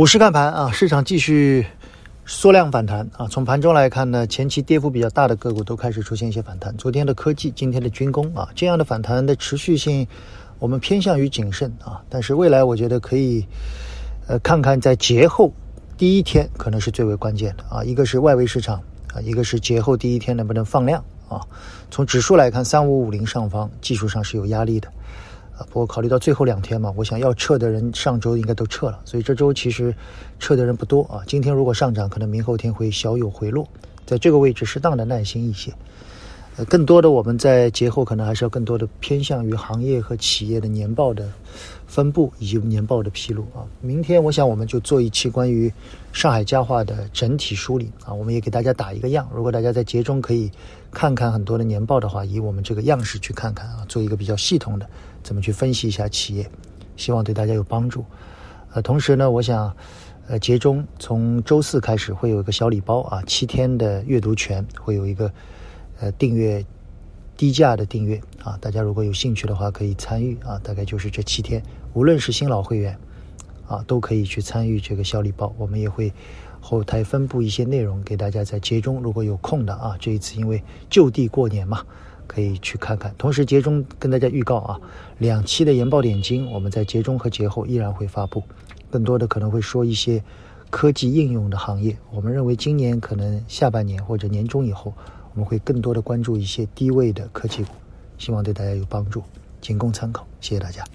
[0.00, 1.66] 股市看盘啊，市场继续
[2.24, 3.28] 缩量反弹啊。
[3.28, 6.74] 从盘中来看呢，前期跌幅比较大的个股都开始出现一些反弹。
[6.78, 10.08] 昨天的科技，今天的军工啊，这样的反弹的持续性，
[10.58, 12.00] 我们偏向于谨慎啊。
[12.08, 13.46] 但是未来我觉得可以，
[14.26, 15.52] 呃，看看在节后
[15.98, 17.84] 第一天可能是最为关键的啊。
[17.84, 18.80] 一个是外围市场
[19.12, 21.42] 啊，一个是节后第一天能不能放量啊。
[21.90, 24.88] 从指数来看，三五五零上方技术上是有压力的。
[25.68, 29.94] 不过考虑到最后两天嘛，我想要撤的人上周应该都撤了，所以这周其实
[30.38, 31.22] 撤的人不多啊。
[31.26, 33.68] 今天如果上涨，可能明后天会小有回落，
[34.06, 35.72] 在这个位置适当的耐心一些。
[36.68, 41.28] 更多的我们在节后可能还是要更多的偏向于行业和企业的年报的
[41.86, 43.62] 分布以及年报的披露啊。
[43.80, 45.72] 明天我想我们就做一期关于
[46.12, 49.28] 上海家化的整体梳理啊，我们也给大家打一个样。
[49.34, 50.50] 如果大家在节中可以
[50.90, 54.88] 看看很多的年报的话，以我们这个样式去看看啊，做一个比较系统的
[55.22, 56.50] 怎么去分析一下企业，
[56.96, 58.04] 希望对大家有帮助。
[58.72, 59.74] 呃，同时呢，我想
[60.26, 65.30] 呃节中从周四开始会有一个小礼包啊，七天的阅读权会有一个。
[66.00, 66.64] 呃，订阅
[67.36, 70.58] 低价的订阅啊，大家如果有兴趣的话，可以参与啊。
[70.62, 71.62] 大概就是这七天，
[71.92, 72.98] 无论是新老会员
[73.68, 75.54] 啊，都可以去参与这个小礼包。
[75.58, 76.10] 我们也会
[76.58, 81.84] 后台分布一些内容给大家，在节中如果有空的啊，这一次因为就地过年嘛，
[82.26, 83.14] 可以去看看。
[83.18, 84.80] 同时节中跟大家预告啊，
[85.18, 88.42] 两期的研报点睛，我们在节中和节后依然会发布，
[88.90, 90.24] 更多的可能会说一些
[90.70, 91.94] 科技应用的行业。
[92.10, 94.94] 我们认为今年可能下半年或者年中以后。
[95.34, 97.72] 我们会更多的关注一些低位的科技股，
[98.18, 99.22] 希望对大家有帮助，
[99.60, 100.26] 仅供参考。
[100.40, 100.84] 谢谢大家。